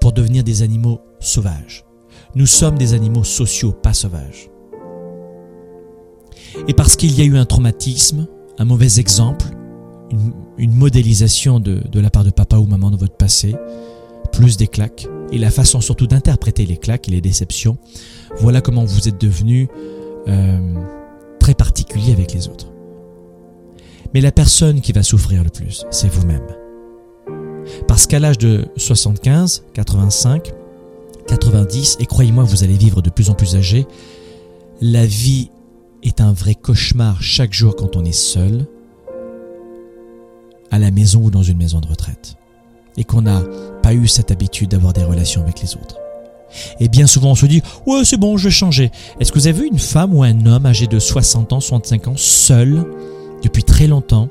[0.00, 1.84] pour devenir des animaux sauvages.
[2.34, 4.50] Nous sommes des animaux sociaux, pas sauvages.
[6.68, 8.26] Et parce qu'il y a eu un traumatisme,
[8.58, 9.46] un mauvais exemple,
[10.58, 13.56] une, modélisation de, de la part de papa ou maman dans votre passé,
[14.32, 17.76] plus des claques, et la façon surtout d'interpréter les claques et les déceptions,
[18.38, 19.68] voilà comment vous êtes devenu
[20.28, 20.58] euh,
[21.40, 22.68] très particulier avec les autres.
[24.12, 26.46] Mais la personne qui va souffrir le plus, c'est vous-même.
[27.88, 30.52] Parce qu'à l'âge de 75, 85,
[31.26, 33.86] 90, et croyez-moi, vous allez vivre de plus en plus âgé,
[34.80, 35.50] la vie
[36.02, 38.66] est un vrai cauchemar chaque jour quand on est seul,
[40.70, 42.36] à la maison ou dans une maison de retraite
[42.96, 43.42] et qu'on n'a
[43.82, 45.96] pas eu cette habitude d'avoir des relations avec les autres.
[46.78, 48.90] Et bien souvent on se dit ouais c'est bon je vais changer.
[49.20, 52.08] Est-ce que vous avez vu une femme ou un homme âgé de 60 ans, 65
[52.08, 52.84] ans, seul
[53.42, 54.28] depuis très longtemps?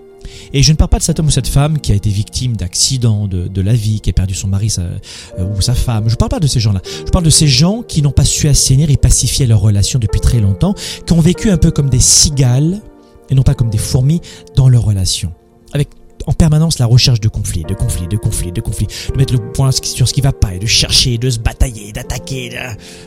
[0.53, 2.55] Et je ne parle pas de cet homme ou cette femme qui a été victime
[2.55, 6.05] d'accidents de, la vie, qui a perdu son mari euh, ou sa femme.
[6.07, 6.81] Je ne parle pas de ces gens-là.
[7.05, 10.21] Je parle de ces gens qui n'ont pas su assainir et pacifier leurs relations depuis
[10.21, 12.81] très longtemps, qui ont vécu un peu comme des cigales
[13.29, 14.21] et non pas comme des fourmis
[14.55, 15.33] dans leurs relations.
[15.73, 15.89] Avec
[16.25, 19.51] en permanence la recherche de conflits, de conflits, de conflits, de conflits, de mettre le
[19.51, 22.49] point sur ce qui va pas et de chercher, de se batailler, d'attaquer.
[22.49, 22.57] De...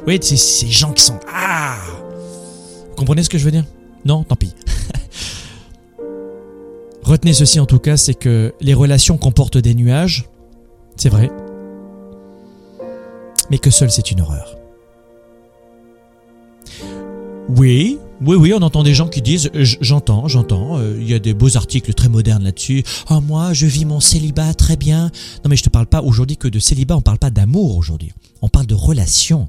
[0.07, 1.77] Vous c'est ces gens qui sont ah.
[2.91, 3.65] Vous comprenez ce que je veux dire?
[4.05, 4.55] Non, tant pis.
[7.03, 10.29] Retenez ceci en tout cas, c'est que les relations comportent des nuages,
[10.97, 11.31] c'est vrai,
[13.51, 14.57] mais que seul c'est une horreur.
[17.49, 21.19] Oui, oui, oui, on entend des gens qui disent, j'entends, j'entends, euh, il y a
[21.19, 22.83] des beaux articles très modernes là-dessus.
[23.09, 25.11] Ah, moi, je vis mon célibat très bien.
[25.45, 28.13] Non, mais je te parle pas aujourd'hui que de célibat, on parle pas d'amour aujourd'hui.
[28.41, 29.49] On parle de relation.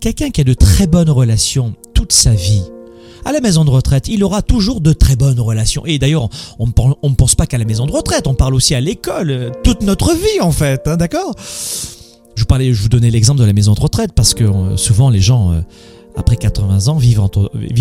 [0.00, 2.62] Quelqu'un qui a de très bonnes relations toute sa vie,
[3.24, 5.86] à la maison de retraite, il aura toujours de très bonnes relations.
[5.86, 8.80] Et d'ailleurs, on ne pense pas qu'à la maison de retraite, on parle aussi à
[8.80, 11.34] l'école, euh, toute notre vie en fait, hein, d'accord?
[12.34, 14.76] Je vous parlais, je vous donnais l'exemple de la maison de retraite parce que euh,
[14.76, 15.52] souvent les gens
[16.16, 17.20] après 80 ans, vivent,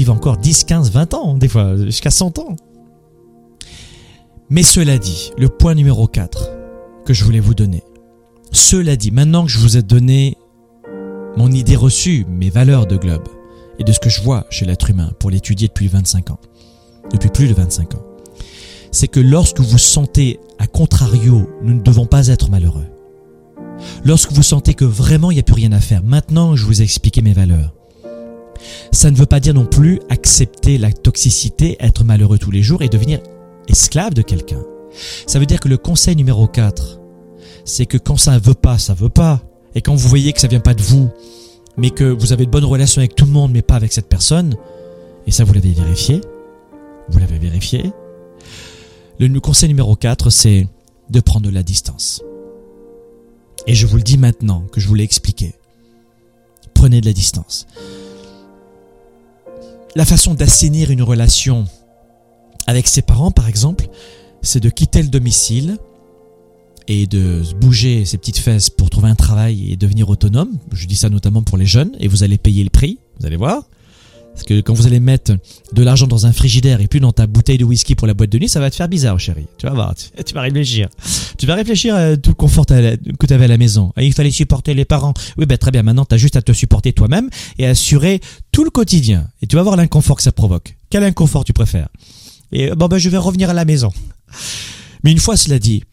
[0.09, 2.55] encore 10, 15, 20 ans, des fois jusqu'à 100 ans.
[4.49, 6.51] Mais cela dit, le point numéro 4
[7.05, 7.83] que je voulais vous donner,
[8.51, 10.37] cela dit, maintenant que je vous ai donné
[11.37, 13.27] mon idée reçue, mes valeurs de globe,
[13.79, 16.39] et de ce que je vois chez l'être humain pour l'étudier depuis 25 ans,
[17.11, 18.03] depuis plus de 25 ans,
[18.91, 22.85] c'est que lorsque vous sentez, à contrario, nous ne devons pas être malheureux.
[24.05, 26.81] Lorsque vous sentez que vraiment il n'y a plus rien à faire, maintenant je vous
[26.81, 27.73] ai expliqué mes valeurs,
[28.91, 32.81] ça ne veut pas dire non plus accepter la toxicité, être malheureux tous les jours
[32.81, 33.19] et devenir
[33.67, 34.63] esclave de quelqu'un.
[35.27, 36.99] Ça veut dire que le conseil numéro 4,
[37.65, 39.41] c'est que quand ça ne veut pas, ça veut pas.
[39.75, 41.09] Et quand vous voyez que ça vient pas de vous,
[41.77, 44.07] mais que vous avez de bonnes relations avec tout le monde, mais pas avec cette
[44.07, 44.55] personne,
[45.25, 46.21] et ça vous l'avez vérifié,
[47.09, 47.91] vous l'avez vérifié,
[49.19, 50.67] le conseil numéro 4, c'est
[51.09, 52.21] de prendre de la distance.
[53.67, 55.53] Et je vous le dis maintenant que je vous l'ai expliqué.
[56.73, 57.65] Prenez de la distance.
[59.95, 61.65] La façon d'assainir une relation
[62.65, 63.87] avec ses parents, par exemple,
[64.41, 65.77] c'est de quitter le domicile
[66.87, 70.57] et de bouger ses petites fesses pour trouver un travail et devenir autonome.
[70.71, 73.37] Je dis ça notamment pour les jeunes et vous allez payer le prix, vous allez
[73.37, 73.69] voir.
[74.33, 75.33] Parce que quand vous allez mettre
[75.73, 78.31] de l'argent dans un frigidaire et plus dans ta bouteille de whisky pour la boîte
[78.31, 79.45] de nuit, ça va te faire bizarre, chérie.
[79.57, 80.89] Tu vas voir, tu, vas réfléchir.
[81.37, 83.93] Tu vas réfléchir à tout le confort que tu avais à la maison.
[83.97, 85.13] il fallait supporter les parents.
[85.37, 85.83] Oui, ben très bien.
[85.83, 89.27] Maintenant, tu as juste à te supporter toi-même et assurer tout le quotidien.
[89.41, 90.77] Et tu vas voir l'inconfort que ça provoque.
[90.89, 91.89] Quel inconfort tu préfères?
[92.51, 93.91] Et bon, ben je vais revenir à la maison.
[95.03, 95.83] Mais une fois cela dit,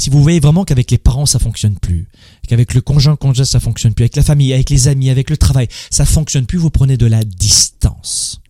[0.00, 2.08] si vous voyez vraiment qu'avec les parents ça fonctionne plus,
[2.48, 5.36] qu'avec le conjoint conjoint ça fonctionne plus, avec la famille, avec les amis, avec le
[5.36, 8.40] travail, ça fonctionne plus, vous prenez de la distance.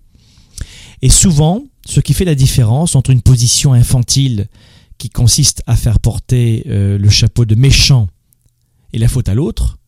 [1.02, 4.48] Et souvent, ce qui fait la différence entre une position infantile
[4.98, 8.08] qui consiste à faire porter euh, le chapeau de méchant
[8.92, 9.78] et la faute à l'autre,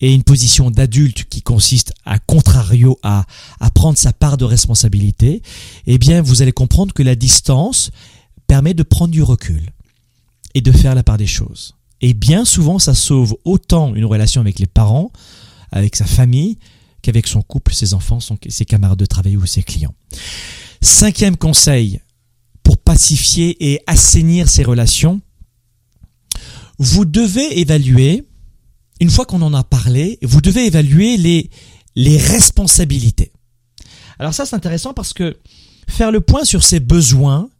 [0.00, 3.24] et une position d'adulte qui consiste à contrario à,
[3.60, 5.40] à prendre sa part de responsabilité,
[5.86, 7.90] eh bien vous allez comprendre que la distance
[8.46, 9.72] permet de prendre du recul
[10.54, 11.74] et de faire la part des choses.
[12.00, 15.10] Et bien souvent, ça sauve autant une relation avec les parents,
[15.72, 16.58] avec sa famille,
[17.02, 19.94] qu'avec son couple, ses enfants, ses camarades de travail ou ses clients.
[20.80, 22.00] Cinquième conseil
[22.62, 25.20] pour pacifier et assainir ses relations,
[26.78, 28.26] vous devez évaluer,
[29.00, 31.50] une fois qu'on en a parlé, vous devez évaluer les,
[31.94, 33.32] les responsabilités.
[34.18, 35.38] Alors ça c'est intéressant parce que
[35.88, 37.50] faire le point sur ses besoins,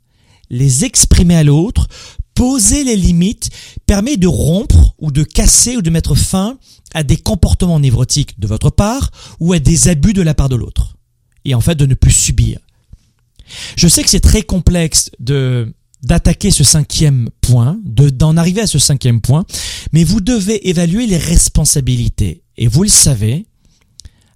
[0.51, 1.89] les exprimer à l'autre,
[2.35, 3.51] poser les limites
[3.87, 6.59] permet de rompre ou de casser ou de mettre fin
[6.95, 10.57] à des comportements névrotiques de votre part ou à des abus de la part de
[10.57, 10.97] l'autre.
[11.45, 12.59] Et en fait de ne plus subir.
[13.77, 18.67] Je sais que c'est très complexe de d'attaquer ce cinquième point, de d'en arriver à
[18.67, 19.47] ce cinquième point,
[19.93, 22.43] mais vous devez évaluer les responsabilités.
[22.59, 23.47] Et vous le savez,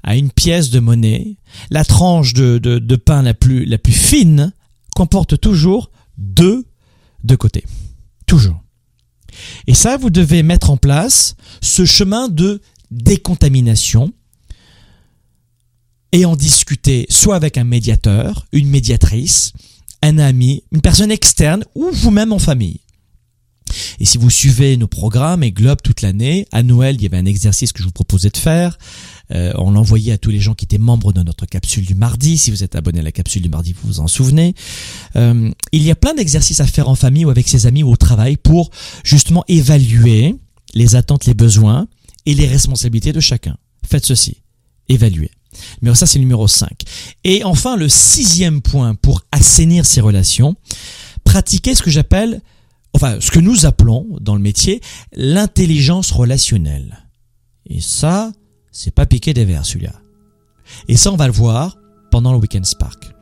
[0.02, 1.36] à une pièce de monnaie,
[1.70, 4.52] la tranche de, de, pain la plus, la plus fine
[4.94, 6.64] comporte toujours deux
[7.24, 7.64] de côté.
[8.28, 8.62] Toujours.
[9.66, 12.60] Et ça, vous devez mettre en place ce chemin de
[12.90, 14.12] décontamination
[16.12, 19.52] et en discuter soit avec un médiateur, une médiatrice,
[20.02, 22.80] un ami, une personne externe ou vous-même en famille.
[24.00, 27.18] Et si vous suivez nos programmes et Globe toute l'année, à Noël, il y avait
[27.18, 28.78] un exercice que je vous proposais de faire.
[29.32, 32.38] Euh, on l'envoyait à tous les gens qui étaient membres de notre capsule du mardi.
[32.38, 34.54] Si vous êtes abonné à la capsule du mardi, vous vous en souvenez.
[35.16, 37.90] Euh, il y a plein d'exercices à faire en famille ou avec ses amis ou
[37.90, 38.70] au travail pour
[39.04, 40.36] justement évaluer
[40.74, 41.86] les attentes, les besoins
[42.26, 43.56] et les responsabilités de chacun.
[43.86, 44.38] Faites ceci.
[44.88, 45.30] Évaluer.
[45.82, 46.70] Mais ça, c'est le numéro 5.
[47.24, 50.56] Et enfin, le sixième point pour assainir ces relations,
[51.24, 52.40] pratiquer ce que j'appelle
[52.94, 54.80] enfin ce que nous appelons dans le métier
[55.12, 57.06] l'intelligence relationnelle.
[57.66, 58.32] Et ça,
[58.72, 59.92] c'est pas piqué des verres celui-là.
[60.88, 61.76] Et ça, on va le voir
[62.10, 63.14] pendant le Weekend Spark.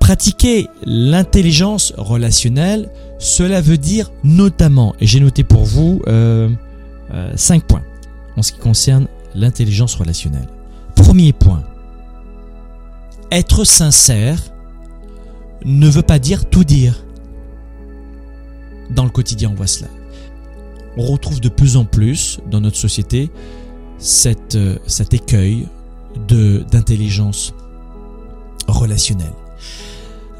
[0.00, 6.48] Pratiquer l'intelligence relationnelle, cela veut dire notamment, et j'ai noté pour vous euh,
[7.12, 7.84] euh, cinq points
[8.36, 10.48] en ce qui concerne l'intelligence relationnelle.
[10.96, 11.62] Premier point,
[13.30, 14.40] être sincère
[15.64, 17.04] ne veut pas dire tout dire
[18.90, 19.88] dans le quotidien, on voit cela.
[20.96, 23.30] On retrouve de plus en plus dans notre société
[24.54, 25.66] euh, cet écueil
[26.28, 27.54] d'intelligence
[28.66, 29.32] relationnelle.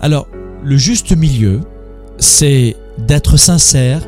[0.00, 0.26] Alors,
[0.62, 1.60] le juste milieu,
[2.18, 4.06] c'est d'être sincère,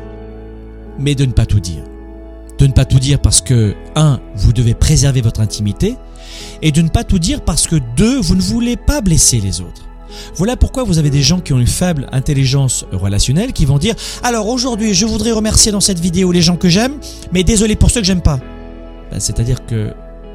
[0.99, 1.83] mais de ne pas tout dire.
[2.59, 5.95] De ne pas tout dire parce que, un, vous devez préserver votre intimité,
[6.61, 9.61] et de ne pas tout dire parce que, deux, vous ne voulez pas blesser les
[9.61, 9.85] autres.
[10.35, 13.95] Voilà pourquoi vous avez des gens qui ont une faible intelligence relationnelle qui vont dire
[14.23, 16.99] Alors aujourd'hui, je voudrais remercier dans cette vidéo les gens que j'aime,
[17.33, 18.39] mais désolé pour ceux que j'aime pas.
[19.11, 19.93] Ben, c'est-à-dire que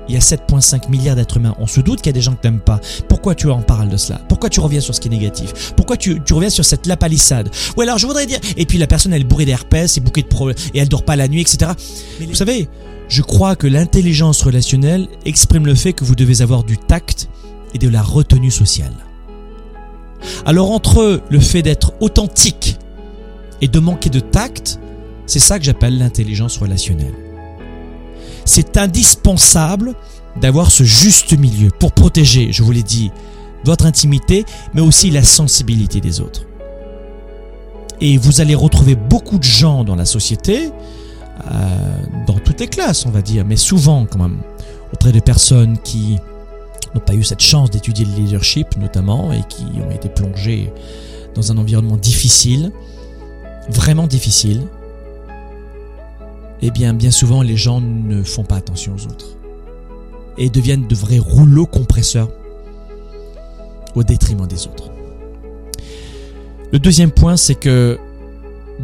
[0.09, 1.55] il y a 7,5 milliards d'êtres humains.
[1.61, 2.81] On se doute qu'il y a des gens que t'aimes pas.
[3.09, 4.21] Pourquoi tu en parles de cela?
[4.29, 5.73] Pourquoi tu reviens sur ce qui est négatif?
[5.77, 7.49] Pourquoi tu, reviens sur cette lapalissade?
[7.77, 8.41] Ou alors je voudrais dire.
[8.57, 11.05] Et puis la personne elle est bourrée d'herpès, et bouquet de problèmes, et elle dort
[11.05, 11.73] pas la nuit, etc.
[12.19, 12.69] Mais vous savez,
[13.09, 17.29] je crois que l'intelligence relationnelle exprime le fait que vous devez avoir du tact
[17.75, 18.95] et de la retenue sociale.
[20.45, 22.79] Alors entre le fait d'être authentique
[23.61, 24.81] et de manquer de tact,
[25.27, 27.15] c'est ça que j'appelle l'intelligence relationnelle.
[28.45, 29.95] C'est indispensable
[30.41, 33.11] d'avoir ce juste milieu pour protéger, je vous l'ai dit,
[33.65, 36.47] votre intimité, mais aussi la sensibilité des autres.
[38.01, 40.71] Et vous allez retrouver beaucoup de gens dans la société,
[41.51, 44.39] euh, dans toutes les classes, on va dire, mais souvent quand même,
[44.93, 46.19] auprès de personnes qui
[46.95, 50.73] n'ont pas eu cette chance d'étudier le leadership notamment et qui ont été plongées
[51.35, 52.73] dans un environnement difficile,
[53.69, 54.63] vraiment difficile,
[56.63, 59.37] eh bien bien souvent les gens ne font pas attention aux autres
[60.39, 62.31] et deviennent de vrais rouleaux compresseurs
[63.95, 64.91] au détriment des autres.
[66.73, 67.99] Le deuxième point, c'est que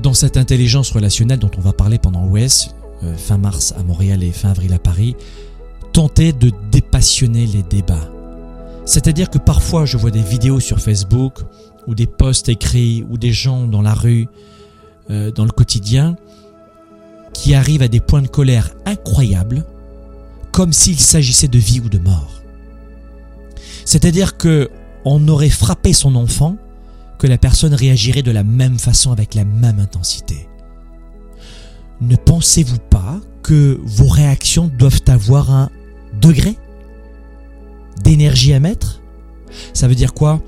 [0.02, 2.74] dans cette intelligence relationnelle dont on va parler pendant OS,
[3.04, 5.16] euh, fin mars à Montréal et fin avril à Paris,
[5.92, 8.10] tenter de dépassionner les débats.
[8.84, 11.40] C'est-à-dire que parfois je vois des vidéos sur Facebook
[11.86, 14.28] ou des posts écrits ou des gens dans la rue,
[15.10, 16.16] euh, dans le quotidien,
[17.36, 19.66] qui arrivent à des points de colère incroyables,
[20.52, 22.40] comme s'il s'agissait de vie ou de mort.
[23.84, 24.70] C'est-à-dire que
[25.04, 26.56] on aurait frappé son enfant,
[27.18, 30.48] que la personne réagirait de la même façon avec la même intensité.
[32.00, 35.70] Ne pensez-vous pas que vos réactions doivent avoir un
[36.20, 36.56] degré
[38.02, 39.02] d'énergie à mettre?
[39.74, 40.42] Ça veut dire quoi?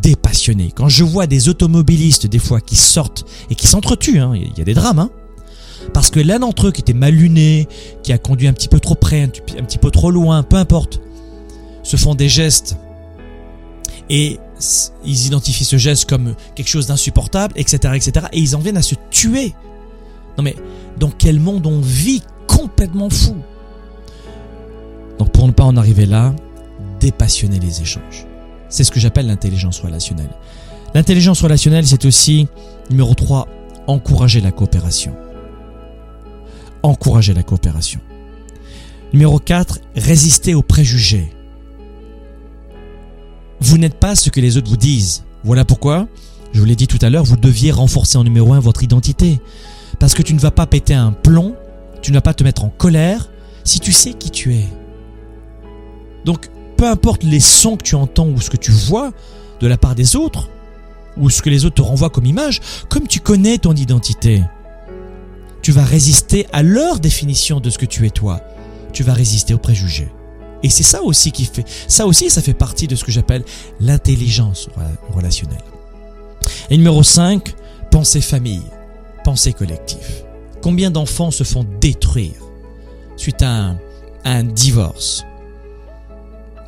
[0.00, 0.72] Dépassionné.
[0.74, 4.60] Quand je vois des automobilistes des fois qui sortent et qui s'entretuent, hein, il y
[4.60, 5.10] a des drames, hein,
[5.92, 7.68] parce que l'un d'entre eux qui était mal luné,
[8.02, 11.00] qui a conduit un petit peu trop près, un petit peu trop loin, peu importe,
[11.82, 12.76] se font des gestes
[14.08, 14.38] et
[15.04, 18.26] ils identifient ce geste comme quelque chose d'insupportable, etc., etc.
[18.32, 19.54] Et ils en viennent à se tuer.
[20.38, 20.56] Non mais,
[20.98, 23.36] dans quel monde on vit complètement fou
[25.18, 26.34] Donc pour ne pas en arriver là,
[27.00, 28.26] dépassionner les échanges.
[28.68, 30.30] C'est ce que j'appelle l'intelligence relationnelle.
[30.94, 32.48] L'intelligence relationnelle, c'est aussi,
[32.90, 33.48] numéro 3,
[33.86, 35.14] encourager la coopération.
[36.82, 38.00] Encourager la coopération.
[39.12, 41.32] Numéro 4, résister aux préjugés.
[43.60, 45.24] Vous n'êtes pas ce que les autres vous disent.
[45.44, 46.08] Voilà pourquoi,
[46.52, 49.40] je vous l'ai dit tout à l'heure, vous deviez renforcer en numéro un votre identité.
[49.98, 51.54] Parce que tu ne vas pas péter un plomb,
[52.00, 53.30] tu ne vas pas te mettre en colère
[53.64, 54.66] si tu sais qui tu es.
[56.24, 59.12] Donc, peu importe les sons que tu entends ou ce que tu vois
[59.60, 60.48] de la part des autres,
[61.16, 64.42] ou ce que les autres te renvoient comme image, comme tu connais ton identité,
[65.62, 68.40] tu vas résister à leur définition de ce que tu es toi.
[68.92, 70.10] Tu vas résister aux préjugés.
[70.64, 73.44] Et c'est ça aussi qui fait, ça aussi, ça fait partie de ce que j'appelle
[73.80, 74.68] l'intelligence
[75.12, 75.62] relationnelle.
[76.70, 77.54] Et numéro 5,
[77.90, 78.62] pensée famille,
[79.24, 80.24] pensée collective.
[80.60, 82.34] Combien d'enfants se font détruire
[83.16, 83.78] suite à un,
[84.24, 85.24] un divorce?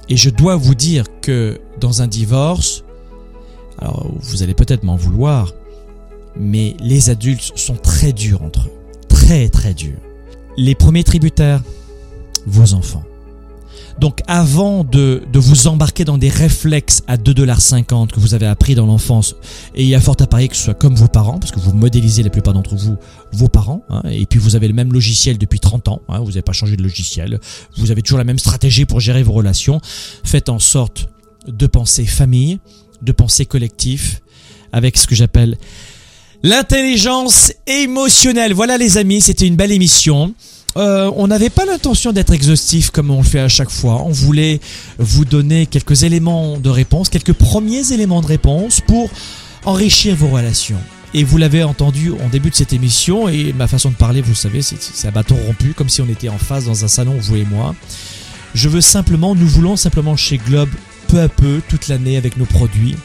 [0.09, 2.85] Et je dois vous dire que dans un divorce,
[3.79, 5.53] alors vous allez peut-être m'en vouloir,
[6.37, 8.84] mais les adultes sont très durs entre eux.
[9.15, 10.01] Très très durs.
[10.57, 11.63] Les premiers tributaires,
[12.47, 13.05] vos enfants.
[14.01, 18.75] Donc avant de, de, vous embarquer dans des réflexes à 2,50$ que vous avez appris
[18.75, 19.37] dans l'enfance,
[19.77, 21.61] et il y a fort à parier que ce soit comme vos parents, parce que
[21.61, 22.97] vous modélisez la plupart d'entre vous
[23.33, 26.31] vos parents, hein, et puis vous avez le même logiciel depuis 30 ans, hein, vous
[26.31, 27.39] n'avez pas changé de logiciel,
[27.77, 29.81] vous avez toujours la même stratégie pour gérer vos relations,
[30.25, 31.07] faites en sorte
[31.47, 32.59] de penser famille,
[33.01, 34.23] de penser collectif,
[34.73, 35.57] avec ce que j'appelle
[36.45, 38.53] l'intelligence émotionnelle.
[38.53, 40.35] Voilà les amis, c'était une belle émission.
[40.77, 44.03] Euh, on n'avait pas l'intention d'être exhaustif comme on le fait à chaque fois.
[44.05, 44.61] On voulait
[44.99, 49.09] vous donner quelques éléments de réponse, quelques premiers éléments de réponse pour
[49.65, 50.79] enrichir vos relations.
[51.15, 54.35] Et vous l'avez entendu en début de cette émission, et ma façon de parler, vous
[54.35, 57.37] savez, c'est un bâton rompu, comme si on était en face dans un salon, vous
[57.37, 57.75] et moi.
[58.53, 60.71] Je veux simplement, nous voulons simplement chez Globe,
[61.07, 62.97] peu à peu, toute l'année avec nos produits,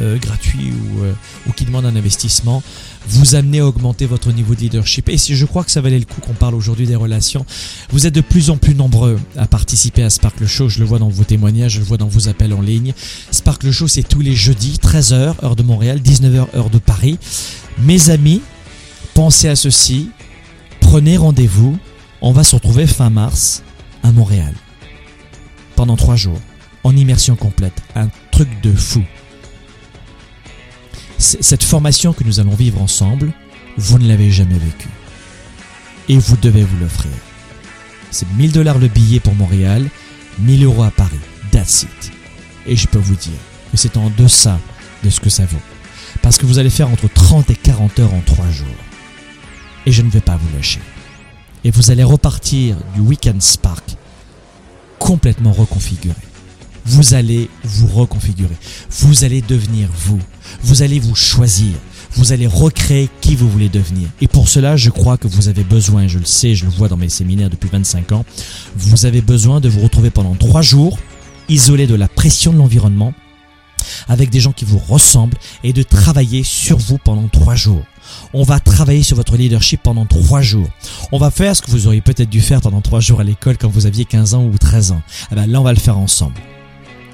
[0.00, 1.12] euh, gratuits ou, euh,
[1.48, 2.62] ou qui demandent un investissement,
[3.08, 5.08] vous amener à augmenter votre niveau de leadership.
[5.08, 7.46] Et si je crois que ça valait le coup qu'on parle aujourd'hui des relations,
[7.90, 10.68] vous êtes de plus en plus nombreux à participer à Sparkle Show.
[10.68, 12.92] Je le vois dans vos témoignages, je le vois dans vos appels en ligne.
[13.30, 17.18] Sparkle Show, c'est tous les jeudis, 13h, heure de Montréal, 19h, heure de Paris.
[17.78, 18.42] Mes amis,
[19.14, 20.10] pensez à ceci.
[20.80, 21.78] Prenez rendez-vous.
[22.20, 23.62] On va se retrouver fin mars
[24.02, 24.54] à Montréal.
[25.74, 26.40] Pendant trois jours.
[26.84, 27.74] En immersion complète.
[27.94, 29.02] Un truc de fou
[31.18, 33.32] cette formation que nous allons vivre ensemble,
[33.76, 34.90] vous ne l'avez jamais vécue.
[36.08, 37.12] Et vous devez vous l'offrir.
[38.10, 39.88] C'est 1000 dollars le billet pour Montréal,
[40.38, 41.18] 1000 euros à Paris.
[41.50, 42.12] That's it.
[42.66, 43.38] Et je peux vous dire
[43.70, 44.58] que c'est en deçà
[45.02, 45.60] de ce que ça vaut.
[46.22, 48.66] Parce que vous allez faire entre 30 et 40 heures en 3 jours.
[49.84, 50.80] Et je ne vais pas vous lâcher.
[51.64, 53.96] Et vous allez repartir du Weekend Spark
[54.98, 56.14] complètement reconfiguré.
[56.86, 58.56] Vous allez vous reconfigurer.
[58.90, 60.20] Vous allez devenir vous.
[60.62, 61.74] Vous allez vous choisir.
[62.12, 64.08] Vous allez recréer qui vous voulez devenir.
[64.20, 66.88] Et pour cela, je crois que vous avez besoin, je le sais, je le vois
[66.88, 68.24] dans mes séminaires depuis 25 ans,
[68.76, 70.98] vous avez besoin de vous retrouver pendant trois jours,
[71.48, 73.12] isolé de la pression de l'environnement,
[74.08, 77.84] avec des gens qui vous ressemblent et de travailler sur vous pendant trois jours.
[78.32, 80.68] On va travailler sur votre leadership pendant trois jours.
[81.12, 83.58] On va faire ce que vous auriez peut-être dû faire pendant trois jours à l'école
[83.58, 85.02] quand vous aviez 15 ans ou 13 ans.
[85.32, 86.40] Eh ben là, on va le faire ensemble.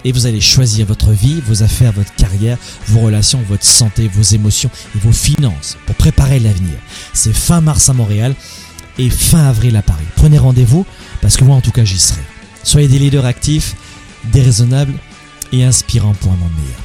[0.04, 4.22] Et vous allez choisir votre vie, vos affaires, votre carrière, vos relations, votre santé, vos
[4.22, 6.74] émotions et vos finances pour préparer l'avenir.
[7.12, 8.34] C'est fin mars à Montréal
[8.98, 10.04] et fin avril à Paris.
[10.16, 10.84] Prenez rendez-vous
[11.20, 12.20] parce que moi en tout cas j'y serai.
[12.64, 13.74] Soyez des leaders actifs,
[14.32, 14.94] déraisonnables
[15.52, 16.80] et inspirants pour un monde meilleur.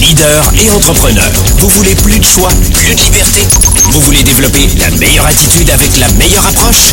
[0.00, 3.40] Leader et entrepreneur, vous voulez plus de choix, plus de liberté?
[3.92, 6.92] Vous voulez développer la meilleure attitude avec la meilleure approche?